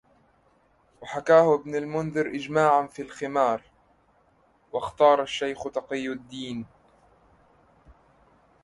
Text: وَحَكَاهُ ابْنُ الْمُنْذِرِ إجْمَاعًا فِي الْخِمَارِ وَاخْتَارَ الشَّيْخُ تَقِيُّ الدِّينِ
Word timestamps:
وَحَكَاهُ 1.01 1.55
ابْنُ 1.55 1.75
الْمُنْذِرِ 1.75 2.27
إجْمَاعًا 2.35 2.87
فِي 2.87 3.01
الْخِمَارِ 3.01 3.63
وَاخْتَارَ 4.71 5.21
الشَّيْخُ 5.21 5.63
تَقِيُّ 5.67 6.07
الدِّينِ 6.09 6.65